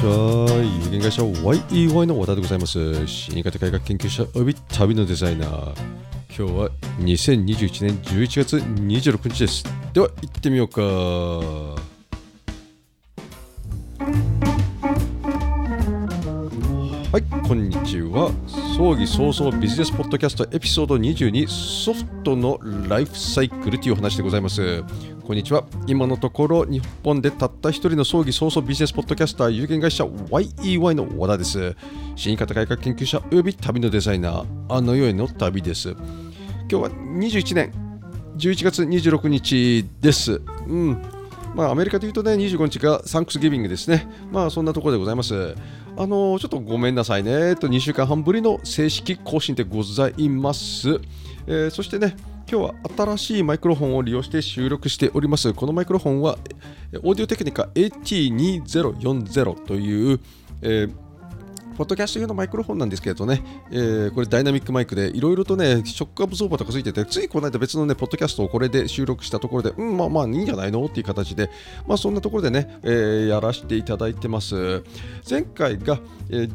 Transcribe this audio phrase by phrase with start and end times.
[0.00, 0.46] ちは
[0.84, 5.74] 有限会社 YEY の和田でございます死に方改革研究者おび旅のデザイナー
[6.28, 11.89] 今日は2021年11月26日ですでは行ってみようか
[17.12, 18.30] はいこんにちは。
[18.76, 24.84] 葬儀早々ビジネスポッドキャストエピソード22ソフトのライフサイクルというお話でございます。
[25.26, 25.64] こんにちは。
[25.88, 31.74] 今のところ日本でたった一人の葬儀早々ビジネスポッドキャスター有限会社 YEY の和田です。
[32.14, 35.90] 死に方改革研究者および旅のデザイナーあの世への旅です。
[35.90, 35.98] 今
[36.68, 37.72] 日は21年
[38.38, 40.40] 11月26日です。
[40.68, 41.19] うん。
[41.54, 44.06] まあ、アメリカでいうとね、25日がサンクスギビングですね。
[44.30, 45.54] まあ、そんなところでございます。
[45.96, 47.56] あのちょっとごめんなさいね。
[47.56, 51.00] と2週間半ぶりの正式更新でございます。
[51.46, 52.16] えー、そしてね、
[52.50, 55.52] 今日は新しいマイクロフォンを利用して収録しております。
[55.52, 56.38] このマイクロフォンは、
[57.02, 60.20] オーディオテクニカ AT2040 という、
[60.62, 61.09] えー
[61.80, 70.84] ポッドキャスト用のマイクロフォンなんですけれどね、えー、これダイナミックマイクでいろいろとね、ショックアブゾーバーとかついてて、ついこの間別のね、ポッドキャストをこれで収録したところで、うん、まあまあいいんじゃないの？
[70.84, 71.48] っていう形で、
[71.88, 74.84] まあそんなところでね、えー、やらせていただいてます。
[75.26, 76.54] 前回が、えー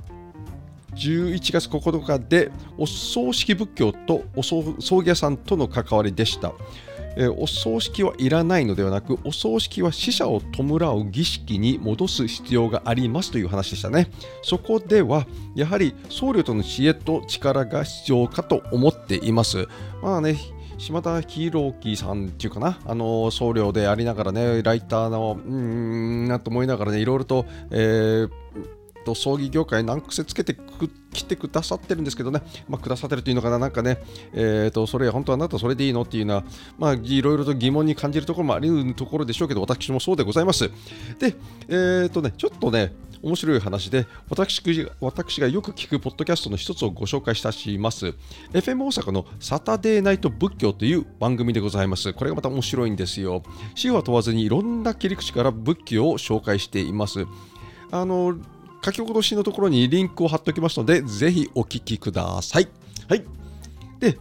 [0.94, 6.54] 11月9日でお葬式仏教とお葬儀屋さんとの関わりでした。
[7.18, 14.10] えお葬式はいらないのではなくお葬式は死者を弔う儀式に戻す必要がありますという話でしたね。
[14.42, 19.68] そこではやはり僧侶との知恵と力が必要かと思っています。
[20.02, 20.38] まあね
[20.78, 28.30] 島田博樹さんっていうかな、あの僧侶でありながらね、ライターの、うーん、なと思いながらね、いろいろと、えー
[29.06, 30.58] と葬儀業界難癖つけて
[31.14, 34.00] きてくださってるんですけどね、まあ、くださってるというのかな、なんかね、
[34.34, 36.44] えー、とそれ本当はあなたそれでいいのっていうのは、
[36.78, 40.70] まあ、いろいろと疑問に感じるところもあるところでしょうけど、私もそうでございます。
[41.20, 41.36] で、
[41.70, 42.94] えー、とね、ちょっとね、
[43.26, 44.62] 面白い話で私
[45.00, 48.14] 私がよく聞くポッドキャストの一つをご紹介したします。
[48.54, 52.14] FM 大阪のサタデーナイト仏教という番組でございます。
[52.14, 53.42] これがまた面白いんですよ。
[53.74, 57.26] 死は問わずにいろんな切り口から仏教を紹介しています。
[57.92, 58.38] あの
[58.86, 62.68] 書き起こしのところにリンクを貼っておきますので、ぜひお聞きください。
[63.10, 63.24] はい。
[64.00, 64.20] で、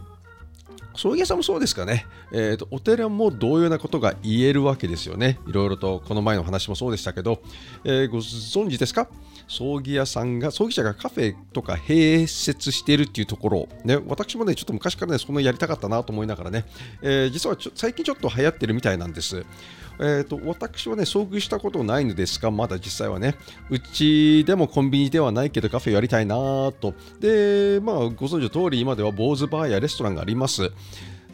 [0.95, 5.39] 葬儀屋さんもそうですかね、えーと、お寺も同様なことが言えるわけですよね。
[5.45, 7.41] いろいろとこの前の話もそうでしたけど、
[7.83, 9.07] えー、ご存知ですか？
[9.47, 16.65] 葬儀屋さんが、葬儀社がカフェとか併設しているっていうところ、ね、私もね、ちょっと昔からね、そんなやりたかったなと思いながらね、
[17.01, 19.45] えー、実は最近ちょっと流行ってるみたいなんです。
[19.99, 23.35] えーと、私はね、遭遇したことないのですが、まだ実際はね、
[23.69, 26.35] うちでもコンビニではないけどカフェやりたいな
[26.73, 26.93] と。
[27.19, 30.71] で、まあ、ご存知の通り、今では坊主バーやレストランがあります。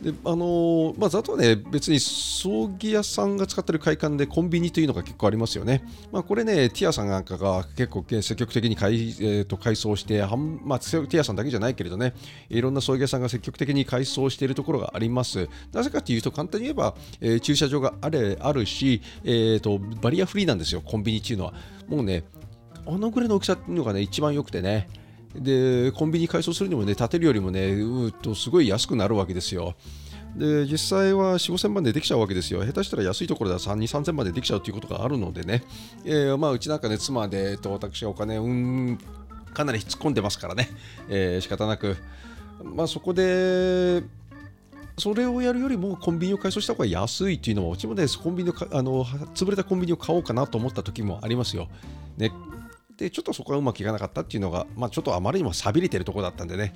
[0.02, 5.84] であの、まあ、ざとね、別に葬儀屋さんが使ってる会館でコンビニというのが結構ありますよね。
[6.12, 10.20] まあ、これね、ティアさんなんかが結構積極的に改,、えー、と改装して、
[10.64, 12.16] まあ、ティアさんだけじゃないけれどね、
[12.50, 15.48] いろんな葬儀屋さんが積極的に改装しているところがあります。
[15.72, 21.54] なぜかというと、簡単に言えば、えー、駐車場があれあるし、えーと、バリアフリーなんですよ、コンビニっていうのは。
[21.88, 22.24] もうね、
[22.88, 24.90] あのぐらいの大きさっていうのがね、一番良くてね。
[25.36, 29.76] でコンビニ改装するにもね建てるよりもねうとすごい安くなるわけですよ。
[30.36, 32.64] で実際は4、5000万でできちゃうわけですよ。
[32.64, 35.64] 下手したら安いところでは3、2、3000万でできちゃうということがあるのでね、
[36.06, 38.98] えー、まあ、うちなんかね、妻で、えっと、私はお金、うん、
[39.54, 40.70] かなり突っ込んでますからね、
[41.10, 41.98] えー、仕方なく、
[42.64, 44.04] まあ、そこで、
[44.98, 51.68] それをやるよりもコンビニを改装した方が安いっていうのは、うちもね、コンビニのあの潰れたコンビニを買おうかなと思った時もありますよ。
[52.18, 52.32] ね、
[53.02, 56.74] で、ちょっとそこがうまくいかなかったっていうのが、まあ、ちょっとあまりにも錆びれてるところだったんでね、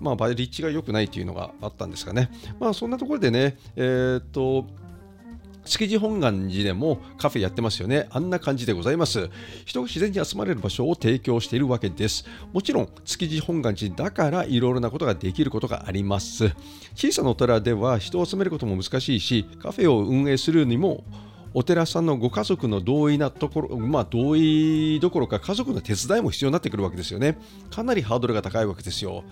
[0.00, 2.30] まあ、立地が良くないっていうのがあったんですかね。
[2.58, 4.66] まあ、そんなところでね、えー、っと、
[5.64, 8.08] 築地本願寺でもカフェやってますよね。
[8.10, 9.30] あんな感じでございます。
[9.66, 12.24] 人が自然に集まれる場所を提供しているわけです。
[12.52, 16.52] もちろん、築地本願寺だからいろいろなことができることがあります。
[16.94, 21.04] 小さなお寺では人を集めることも難しいし、カフェを運営するにも
[21.54, 27.38] お寺さんのご家族の同意なところ、まあ同意どころか家族の手伝いも必要になってくるわけですよね。
[27.70, 29.24] かなりハードルが高いわけですよ。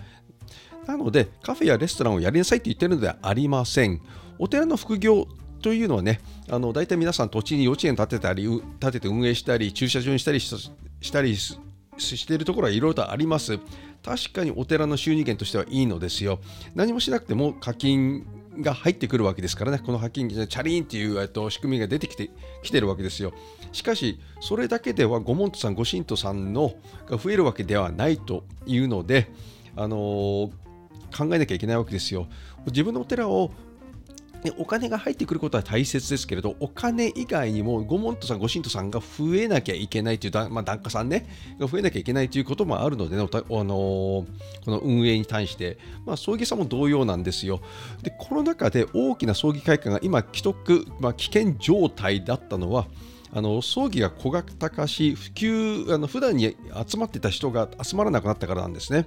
[0.85, 4.01] なので、カフェやレストランをやりなさいと言ってるのではありません。
[4.39, 5.27] お寺の副業
[5.61, 8.47] というのはね、あの大体皆さん土地に幼稚園建てたり、
[8.79, 13.59] 建てて運営したり、駐車場にしたりしたりしているところはいろいろとあります。
[14.03, 16.39] 確かにお寺の収入源としてはいいのですよ。
[16.75, 18.25] 何もしなくても課金
[18.61, 22.29] が入ってくるわけですからね、この課金、チャリーンっていう、えっと、仕組みが出てきて
[22.63, 23.33] きてるわけですよ。
[23.71, 26.73] しかし、それだけではご門徒さん、ご信徒さんの
[27.07, 29.31] が増えるわけではないというので、
[29.75, 30.51] あのー
[31.15, 32.27] 考えなきゃいけないわけですよ。
[32.67, 33.51] 自分のお寺を
[34.43, 41.27] でお金が入ってくることは大切ですけれど、お金以外にも、ご門徒さん、ご信徒さんが増えなきゃいけないという、まあ、檀家さんね、
[41.59, 44.25] が増えなきゃいけないということもあるので、ね、あのこ
[44.67, 47.61] の運営に対して、まあ、葬儀さんも同様なんですよ。
[48.03, 52.87] で、この中で大きな葬儀会館が今、既得、まあ、危険状態だったのは、
[53.33, 56.55] あの葬儀が小型化し、普及、あの普段に
[56.87, 59.05] 集まってた人が集まらなくなったからなんですね。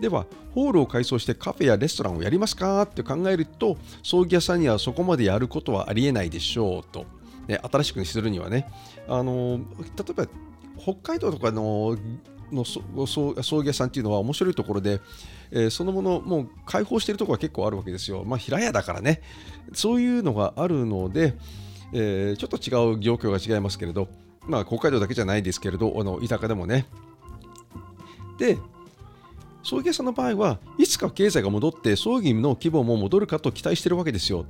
[0.00, 7.06] では、ホールを改装してカフェやレストランをやりますかって考えると、葬儀屋さんにはそこまでやることはありえないでしょうと。
[7.48, 8.70] ね、新しくするにはね。
[9.08, 10.26] あの例えば、
[10.78, 11.96] 北海道とかの
[12.52, 15.00] の葬儀屋さんっていうのは面白いところで、
[15.50, 18.24] えー、そのものもう開放してるところは結構あるわけですよ。
[18.24, 19.22] まあ、平屋だからね。
[19.72, 21.34] そういうのがあるので、
[21.92, 24.08] えー、ちょっと違う状況が違いますけれど、
[24.46, 26.86] まあ、北海道だけじゃないですけれど、あの田舎でもね。
[28.38, 28.56] で、
[29.68, 34.46] 葬儀屋さんの場合はいつか経済が戻って葬儀の規模も戻るかと期待してるわけですよ。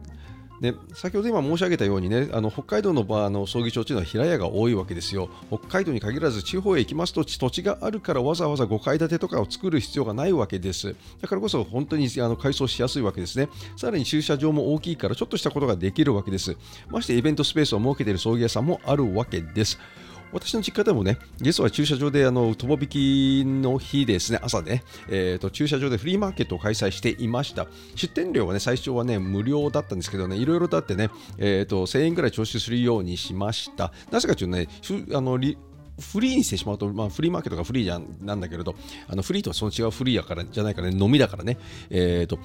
[0.60, 5.28] で先ほど今申し上げたようにね、あの北海道の場の葬儀場というのは平屋が多いわけですよ。
[5.48, 10.94] 北海道に限らず地方へ行きますと土地があるからわざわざ5階建てとかを作る必要がないわけです。
[11.20, 13.48] だからこそ本当にあの改装しやすいわけですね。
[13.76, 16.56] さらに駐車場も大きいからちょっとしたことができるわけです。
[16.90, 19.78] ましてイベントスペースを設けている葬儀屋さんもあるわけです。
[20.32, 27.66] 私の実家でもね、実は駐車場であの、とぼ引きの日ですね、朝ね、えーと、駐車場でフリーマーケットを開催していました。
[27.94, 33.92] 出店料はね、最初はね、無料だったんですけどね、いろいろとあってね、えーと、1000円ぐらい徴収するようにしました。
[34.10, 34.68] なぜかというとね、
[35.14, 35.38] あの
[36.00, 38.74] フリーにしてしまうと、まあ、フリーマーケットがフリーじゃんなんだけれど、
[39.08, 41.58] あのフリーとはその違うフリーやからじゃないからね、飲みだからね、
[41.90, 42.38] えーと、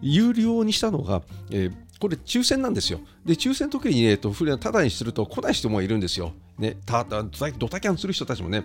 [0.00, 3.00] 有料にしたのが、えーこれ抽選なんですよ。
[3.24, 6.34] で、抽選の時に、ね、とただにすると来ない人もいるんですよ。
[6.58, 7.22] ね、たド
[7.68, 8.64] タキャンする人たちもね、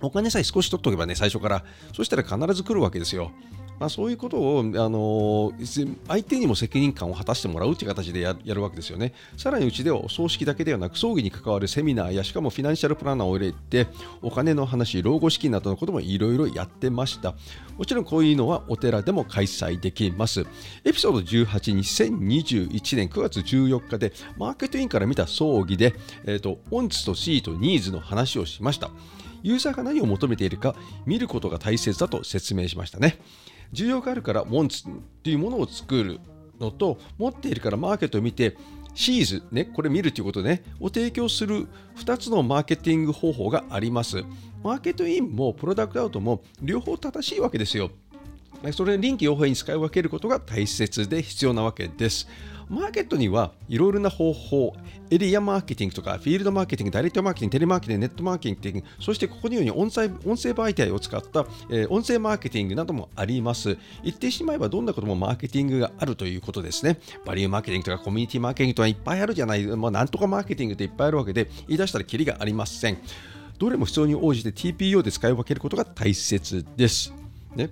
[0.00, 3.32] お金さえ少し取っておけばね、最初から、そしたら必ず来るわけですよ。
[3.78, 5.52] まあ、そういうことを、あの
[6.08, 9.12] 相手にも責任感を果たしてもらうという形でやるわけですよね。
[9.36, 13.88] さらにうちでは葬式だけではなく葬儀に関わるセミナーやしかもフィナンシャルプランナーを入れて
[14.22, 17.34] お金の話、老後資金などのこともいろいろやってました。
[17.76, 20.46] もちろんこういうのはお寺でも開催できます。
[20.84, 25.94] エピソード18、2021年9月14日でマーケットインから見た葬儀で、
[26.24, 28.90] えーと、オンツとシーとニーズの話をしました。
[29.42, 30.74] ユーザーが何を求めているか
[31.04, 33.18] 見ることが大切だと説明しましたね。
[33.74, 34.90] 需要があるからモンツっ
[35.22, 36.20] ていうものを作る
[36.60, 38.56] のと持っているからマーケットを見て
[38.94, 41.66] シーズ、ね、これ見るということね、を提供する
[41.96, 44.22] 2つのマーケティング方法があります。
[44.62, 47.90] マーケットインもプロダクトアウトも両方正しいわけですよ。
[48.72, 52.28] それ臨機応変に使い分けることが大切で必要なわけです。
[52.68, 54.74] マーケットにはいろいろな方法、
[55.10, 63.76] エリアマーケティングとか、フィールドマーケティング、ダイレクトマーケティング、テレマーケティング、ネットマーケティング、そしてここのように音声音声媒体を使った、えー、音声マーケティングなどもあります。
[64.02, 66.98] 言ってしまえばどんなこともマーケティングがあるということですね。
[67.24, 72.98] バリューマーケティングとかコミュニティマーケティングとかいっぱいあるじゃない、まあ、なんとかマーケティングっていっぱいあるわけで、言い出したらキリがありません。
[73.58, 77.12] どれも必要に応じて TPO で使い分けることが大切です。
[77.54, 77.70] ね、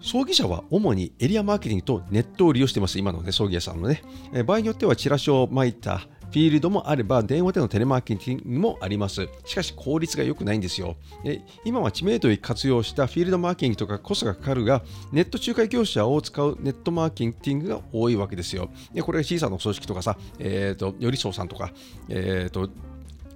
[0.00, 4.02] 葬儀社は主にエリアマーケティングとネットを利用しています、今の、ね、葬儀屋さんのね。
[4.32, 9.28] え場合によってはチラシを巻いたフィールドもあれば、電話でのテレマーケティングもあります。
[9.44, 10.96] しかし、効率が良くないんですよ。
[11.24, 18.70] え今は知名度を活用したフィールドマーケティングとかコストがかかるが、ネット仲介業者を使うネットマーケティングが多いわけですよ。
[18.92, 21.72] でこれが小さな組織とかさ、えーと、よりそうさんとか、
[22.08, 22.68] えーと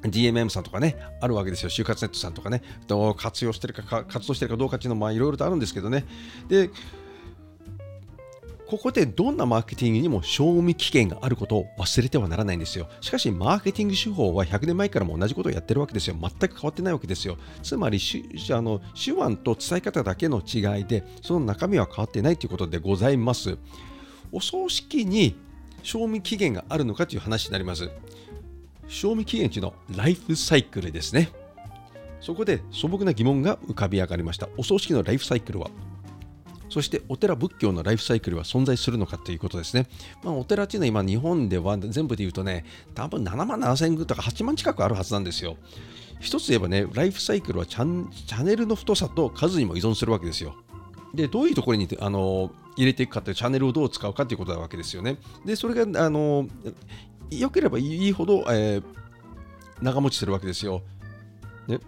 [0.02, 1.71] DMM さんとかね、あるわけですよ。
[1.71, 6.04] 就活ネットさんとかね、どう活用してるか、活動してるかどうかっていうのもいろいろとあるんですけどね。
[6.49, 6.71] で、
[8.73, 12.88] ここでどんなマーケティングにも賞味期限があることを忘れてはならないんですよ。
[13.02, 16.16] しかし、マーケティング手法は100年前からも同じことをやってるわけですよ。
[16.18, 17.37] 全く変わってないわけですよ。
[17.62, 23.59] つまり、あの手腕と伝え方だけの違いで、その中身は変わってないということでございます。
[24.32, 25.37] お葬式に
[25.82, 27.90] 賞味期限があるのかという話になります。
[28.89, 31.31] 賞味期限中のライフサイクルですね。
[32.21, 34.49] そこで素朴な疑問が浮かび上がりました。
[34.57, 35.71] お葬式のライフサイクルは？
[36.69, 39.89] そしてお寺仏教のライフサイクルは存在するのかということですね。
[40.23, 45.57] まあ、お寺っていうのは今日本では全部で言うとね、多分7万7千とか8万近くあるはずなんですよ。
[46.19, 48.09] 一つ言えばね、ライフサイクルはチャン
[48.45, 50.55] ネルの太さと数にも依存するわけですよ。
[51.12, 55.19] で、どういうところにあの入れていくかっていうチャンネルをどう使うかということなわけですよね。
[55.45, 56.47] で、それがあの
[57.41, 58.83] 良ければいいほど、えー、
[59.81, 60.83] 長持ちするわけですよ。
[61.67, 61.79] ね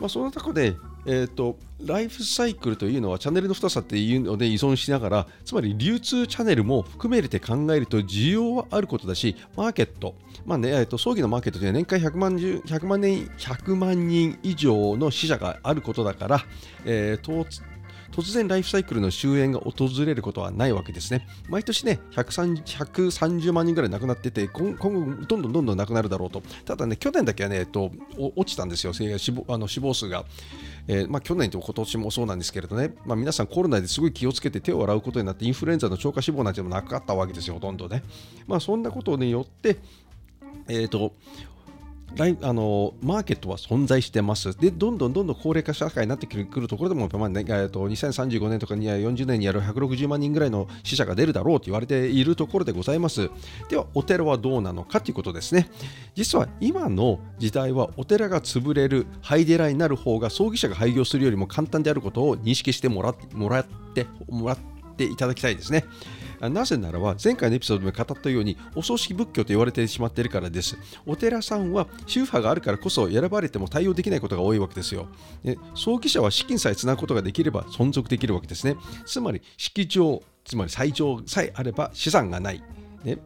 [0.00, 16.40] まあ、その中で、えーと、ライフサイクルというのはチャンネルの太さっていうので依存しながらつまり流通チャンネルも含めれて考えると需要はあることだしマーケット、まあねえーと、葬儀のマーケットというのは年間100万 ,100 万年100万人以上の死者があることだから、
[16.84, 17.24] えー、
[18.12, 21.26] 突然ライフサイクルの終焉が訪れることはないわけですね。
[21.48, 24.90] 毎年ね、130, 万人ぐらい亡くなってて、今後
[25.26, 26.42] どんどんどんどん亡くなるだろうと。
[26.64, 27.92] ただね、去年だけはね、えっと、
[28.36, 30.24] 落ちたんですよ、死亡あの死亡数が。
[30.90, 38.02] えー、まあ、去年と今年もそうなんですけれどね、まあ、皆さんコロナですごい気をつけて手を洗うことになってインフルエンザの超過死亡なんてもなかったわけですよほとんどね、
[38.46, 39.76] まあ、そんなことによって
[40.66, 41.12] えーと
[42.16, 44.56] あのマーケットは存在してます。
[44.58, 53.30] で、どんどんどんどん高齢化社会になってくるところでも、まあね、えー、と2035年とかに40年にやる160万人ぐらいの死者が出るだろうと言われているところでございます。
[53.68, 55.70] では、お寺はどうなのかということですね。
[56.14, 64.58] 実は今の時代はお寺が潰れる、廃寺になる方が葬儀社が廃業するよりも簡単であることを認識してもらもらってもらっ
[64.96, 65.84] ていただきたいですね。
[66.40, 70.76] なぜならば前回のエピソードで語ったようにお葬式仏教と言われてしまっているからです。
[71.06, 75.08] お寺さんは宗派があるからこそ選ばれても対応できないことが多いわけですよ。
[75.74, 78.76] 葬儀者は資金さえつなぐことができれば存続できるわけですね。
[79.04, 82.62] つまり式場つまり最上さえあれば資産がない、
[83.04, 83.18] ね、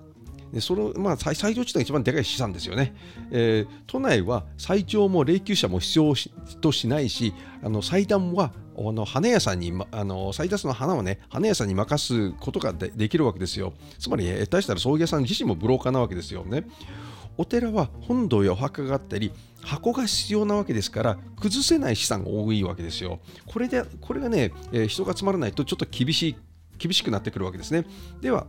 [0.53, 2.95] でその、まあ、最上値の一番でかい資産ですよね、
[3.31, 6.15] えー、都内は最長も霊柩車も必要
[6.61, 7.33] としないし
[7.63, 13.75] あの祭壇はあの花屋さんに、あの祭壇の花をね花屋さんに任すことができるわけですよ。
[13.99, 16.65] つまり下手したら葬儀屋さん自身もブローカーなわけですよね。
[17.37, 19.33] お寺は本堂やお墓があったり
[19.63, 23.21] 箱が必要なわけですから崩せない資産が多いわけですよ。
[23.47, 26.37] これでこれがね、えー、人が集まらないとちょっと厳しい
[26.79, 27.87] 厳しくなってくるわけですね。
[28.21, 28.47] では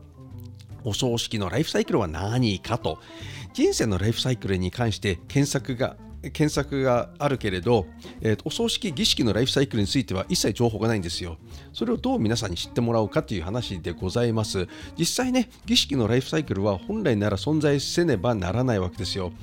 [0.83, 2.99] お葬式のライフサイクルは何かと
[3.53, 5.97] 人生のライフサイクルに関して検索が
[6.31, 7.85] 検索があるけれど、
[8.21, 11.37] えー、お葬式儀式のライフサイクルについては一切情報がないんですよ。
[11.73, 14.67] それをどう皆さんに知ってもらおうかという話でございます。
[14.97, 19.33] 実際ね、儀式のライフサイクルは本来なら存在せねばならないわけですよ。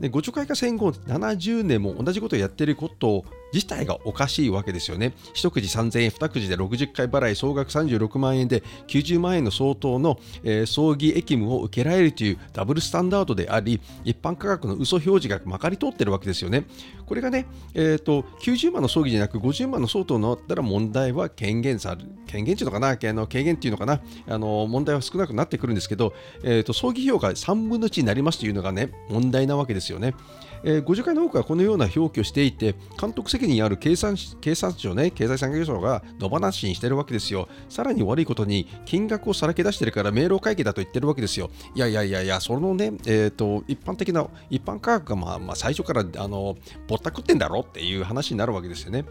[0.00, 5.14] で、ご助会化戦後70年も同じことをやっていること自体がおかしいわけですよね。
[5.34, 16.64] 一口3000円、二口で60回払い、総額36万円で90万円の相当の、えー、葬儀役務を受けられるというダブルスタンダードであり、一般価格の嘘表示がまかり通ってるわけですよね。
[17.06, 22.08] これがね、えーと、90万の葬儀じゃなく50万の相当のったら問題は軽減される。
[22.30, 26.14] 軽減っていうのかなあの軽減っていうのかなあの問題は少なくなってくるんですけど、
[26.44, 30.14] えーと、葬儀費用が3分の1になりますというのがね、問題なわけですよね。
[30.62, 37.48] えー、50回の多くはこのような表記をしていて、監督責任ある経産経産省ね、経済産業省が野放しにしてるわけですよ。
[37.68, 41.50] さらに悪いことに、金額をさらけ出してるから明朗会計だと言ってるわけですよ。
[41.74, 47.60] いやいやいやいや、そのね、えっ、ー、と、一般的な、一般価格がまあ、まあ、最初から、あの、ぼったくってんだろ？
[47.60, 49.04] っていう話になるわけですよね。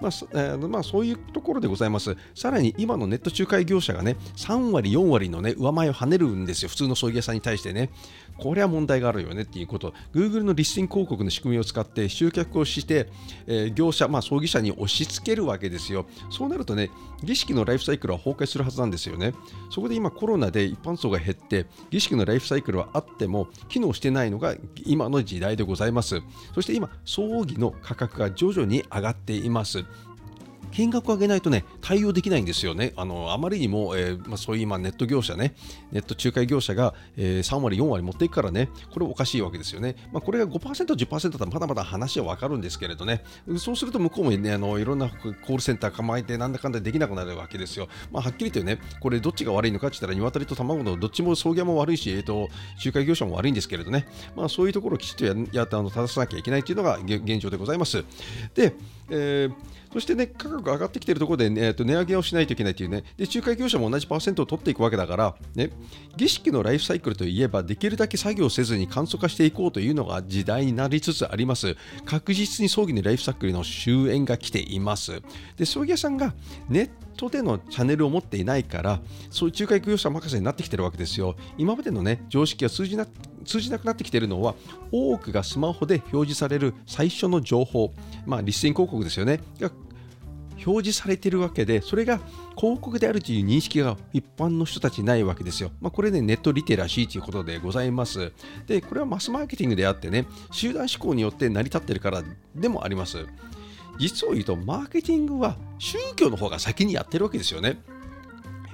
[0.00, 2.16] まあえー、まあ、そういうところでございます。
[2.34, 6.68] さらに今のネット仲介業者がね、3割、4割のね、上前を跳ねるんですよ。
[6.68, 7.90] 普通の葬儀屋さんに対してね。
[8.38, 9.94] これは問題があるよねっていうこと。
[10.12, 13.08] Google のリスティング広告の仕組みを使って集客をして、
[13.48, 16.06] えー、業者、まあ、葬儀者に押し付けるわけですよ。
[16.30, 16.90] そうなるとね、
[17.24, 19.34] 儀式のライフサイクルは崩壊するはずなんですよね。
[19.70, 26.22] そこで今コロナで一般層が減って、儀式のライフサイクルはあっても機能してないのが今の時代でございます。
[26.54, 29.84] そして今、葬儀の価格が徐々に上がっています。
[30.74, 32.92] 金額を上げないとね、対応できないんですよね。
[32.96, 35.54] あのあまりにも、えー、まあ、そういう今ネット業者ね、
[35.92, 39.94] ネット仲介業者が、えー、3割、4割持っていくからね、これおかしいわけですよね。
[40.12, 43.22] まあ、これが5%、10%だったらまだまだ話はわかるんですけれどね、
[43.56, 47.88] そうすると向こうもね、あのいろんなコールセンター構えてなんだかんだできなくなるわけですよ。
[48.10, 52.48] まあ、はっきり言ってね、これどっちが悪いのかって言ったら、鶏と卵のどっちも葬儀屋も悪いし、えーと、
[52.84, 58.04] 仲介業者も悪いんですけれどね、まあ、そういうところをきちっとややってあの正さなきゃいけないというのが現状でございます。
[58.56, 58.74] で、
[59.08, 65.70] えーそしてね、価格が上がってきているところで、ね、えー、と値上げをしないといけないというね、で仲介業者も同じパーセントを取っていくわけだから、ね、
[66.16, 71.76] 儀式のライフサイクルといえば、できるだけ作業せずに簡素化していこうというのが時代になりつつあります。
[72.04, 75.22] 確実に葬儀のライフサイクルの終焉が来ています。
[75.56, 76.34] で、葬儀屋さんが
[76.68, 81.36] ネットでのチャンネルを持っていないから、そういう仲介業者任せになってきてるわけですよ。
[81.56, 83.06] 今までのね、常識が通じな
[83.44, 84.54] 通じなくなってきてるのは、
[84.90, 87.92] 多くがスマホで表示される最初の情報、
[88.26, 89.70] まあ、リスティング広告ですよね、が
[90.64, 92.20] 表示されているわけで、それが
[92.56, 95.70] 広告であるという認識が一般の人たちにないわけですよ。
[95.80, 98.32] まあ、これね、ネットリテラシーということでございます。
[98.66, 102.22] で、これはマスマーケティングであってね、集団思考によって成り立っているから
[102.54, 103.26] でもあります。
[103.98, 107.82] 実を言うと、マーケティングは宗教の方が先にやってるわけですよね。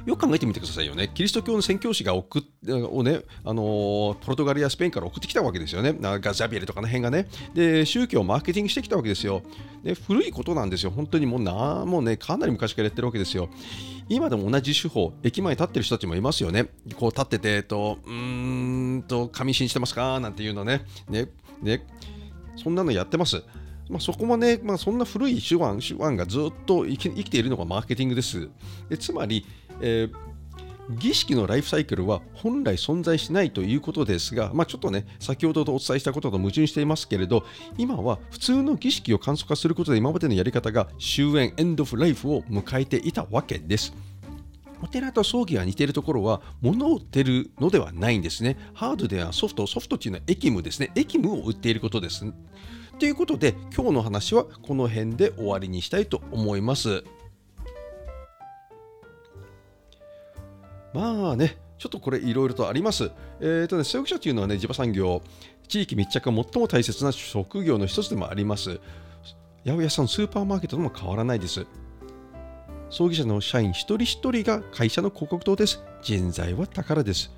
[0.07, 1.11] よく考えてみてくださいよね。
[1.13, 2.43] キリスト教の宣教師が送っ
[2.91, 5.95] をね、あの、ポルトガルやスペインから送ってきたわけですよね。
[6.01, 7.29] ガザビエルとかの辺がね。
[7.53, 9.43] で、宗教をマーケティングしてきたわけですよ。
[9.85, 10.91] で、古いことなんですよ。
[10.91, 13.51] 本当にもうな、もうね、かなり昔からやってるわけですよ。
[14.09, 16.71] 今でも同じ手法、駅前に立ってる人たちもいますよね。
[16.97, 20.19] こう立ってて、と、うーんと、紙信じてますか？
[20.19, 20.87] なんていうのね。
[21.11, 21.29] ね、
[21.61, 21.87] ね、
[22.57, 23.43] そんなのやってます。
[23.91, 28.49] まあ、そこもね、まあ、そんな古い手腕手腕がずっと生きているのがマーケティングです
[28.89, 29.45] でつまり、
[29.81, 30.31] えー
[30.99, 37.45] 儀式のライフサイクルは本来存在しないということですが、まあ、ちょっとね、先ほどとお伝えしたことと矛盾していますけれど、
[37.79, 43.95] 今は普通の儀式を簡素化することで今までのやり方が終焉、エンド・オフ・ライフを迎えていたわけです。
[44.83, 48.57] お寺と葬儀が似ているところは、物を売っているのではないんですね。
[48.75, 50.91] ハードではソフト、ソフトっていうのはエキムですね。
[50.97, 52.25] エキムを売っていることです。
[53.01, 57.03] ということで、今日の話はこの辺で終わりにしたいと思います。
[60.93, 63.11] まあね、ちょっとこれいろいろとあります。
[63.41, 65.23] えっ、ー、とね、製薬者というのはね、地場産業、
[65.67, 68.79] 地域密着が最も大切な職業の一つでもあります。
[69.65, 71.65] 八百屋さん、スーパーマーケットとも変わらないです。
[72.91, 75.83] 葬儀社の社員一人一人が会社の広告塔です。
[76.03, 77.31] 人材は宝です。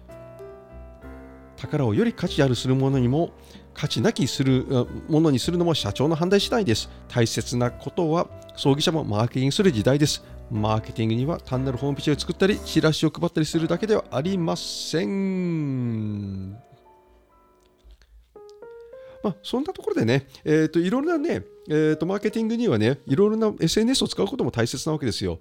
[1.57, 3.31] 宝をより価値あるするものにも
[3.75, 4.67] 価値なきする
[5.09, 6.88] ものにするのも社長の判断次第です。
[7.09, 10.25] 大切なことは葬儀社もマーケティングする時代です。
[10.50, 16.52] マーケティングには単なるホームページを作ったり、チラシを配ったりするだけではありません。
[19.23, 25.38] まあ、そんなところでね、えーと、いろいろなね、えーと、マーケティングにはね、いろいろな SNS を使うことも大切なわけですよ。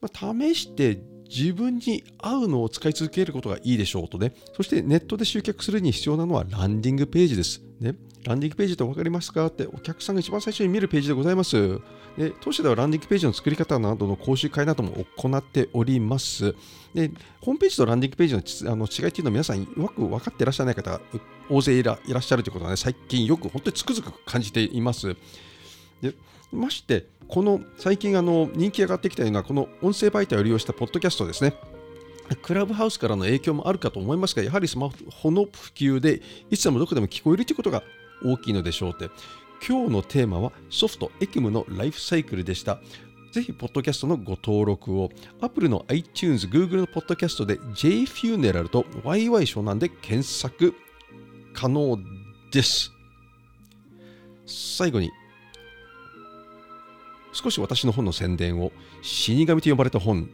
[0.00, 0.98] まあ、試して
[1.34, 4.34] 自分に合うのを使い続けることがいいでしょうとね。
[4.54, 7.62] そしてネットで集客するに必要なのはランディングページです。
[7.78, 7.94] ね、
[8.24, 11.80] ランディングページって分かりますかってお客さんが一番最初に見るページでございます。
[12.18, 16.54] で当社ではランディングページの作り方などの講習会なども行っております。
[16.92, 21.00] でホームページとランディングページのあの違いっていうのは皆さんよく分かっていらっしゃらない方が
[21.48, 25.16] 大勢いらっしゃるということはね、最近よく本当につくづく感じています。
[26.02, 26.14] で
[26.52, 31.54] まして、この最近あの人気上がってきたようなこの音声媒体を利用したポッドキャストですね。
[32.42, 37.82] クラブハウスからの影響もあるかと思いますが、やはりスマホの普及でいつでもどこでも聞こえるということが
[38.24, 39.10] 大きいのでしょうって。
[39.66, 42.80] 今日のテーマはソフトエクムのライフサイクルでした。
[43.32, 50.74] ぜひ、ポッドキャストのご登録を、Apple の iTunes、Google のポッドキャストで JFuneral と YY 湘南で検索
[51.52, 51.96] 可能
[52.50, 52.90] です。
[54.46, 55.12] 最後に、
[57.32, 60.28] 少し私の本の宣伝を、死神と呼ばれた本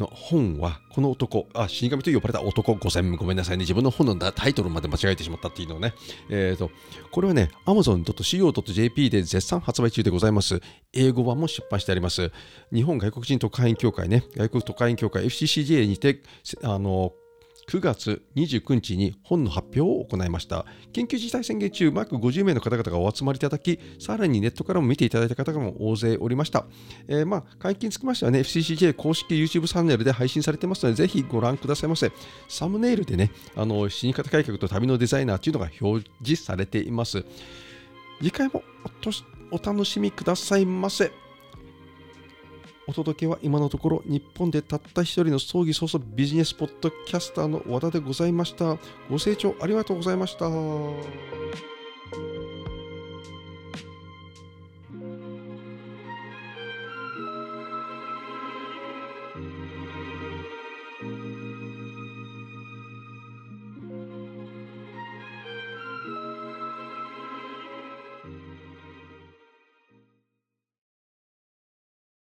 [0.00, 5.94] の本は、この男、あ、死神と呼ばれた男5000、ごめんなさいね、自分の本のタイトルまで間違えてしまったっていうのをね、
[6.30, 6.70] えっ、ー、と、
[7.12, 10.60] これはね、amazon.co.jp で絶賛発売中でございます。
[10.92, 12.32] 英語版も出版してあります。
[12.72, 16.22] 日本外国人特派員協会ね、外国特派員協会 FCCJ にて、
[16.62, 17.12] あの、
[17.68, 20.64] 9月29日に本の発表を行いました。
[20.92, 26.66] 緊急事態宣言中、約50名の方々がお集まりいただき、さらにネットからも見ていただいた方も大勢おりました。
[27.08, 32.12] えー、まあ、会期につきましてはね、FCCJ 公式 YouTube チャンネルで配信されてますので、ぜひご覧くださいませ。
[32.48, 37.24] サムネイルでね、あの死に方改革と旅のデザイナーというのが表示されています。
[38.20, 38.62] 次回も
[39.50, 41.29] お楽しみくださいませ。
[42.90, 48.78] お届けは今のところ日本でたった一人の葬儀早々ビジネスポッドキャスターの和田でございました。
[49.08, 50.50] ご清聴ありがとうございました。